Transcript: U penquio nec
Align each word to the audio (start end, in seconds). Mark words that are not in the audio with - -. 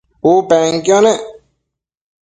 U 0.29 0.31
penquio 0.49 0.97
nec 1.07 1.21